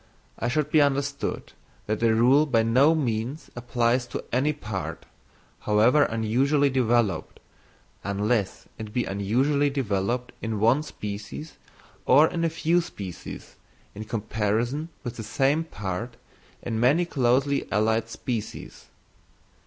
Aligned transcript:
It 0.41 0.49
should 0.49 0.71
be 0.71 0.81
understood 0.81 1.53
that 1.85 1.99
the 1.99 2.15
rule 2.15 2.47
by 2.47 2.63
no 2.63 2.95
means 2.95 3.51
applies 3.55 4.07
to 4.07 4.23
any 4.33 4.51
part, 4.51 5.05
however 5.59 6.05
unusually 6.05 6.71
developed, 6.71 7.39
unless 8.03 8.65
it 8.79 8.93
be 8.93 9.03
unusually 9.05 9.69
developed 9.69 10.31
in 10.41 10.59
one 10.59 10.81
species 10.81 11.53
or 12.07 12.25
in 12.27 12.43
a 12.43 12.49
few 12.49 12.81
species 12.81 13.57
in 13.93 14.05
comparison 14.05 14.89
with 15.03 15.17
the 15.17 15.23
same 15.23 15.65
part 15.65 16.17
in 16.63 16.79
many 16.79 17.05
closely 17.05 17.71
allied 17.71 18.09
species. 18.09 18.87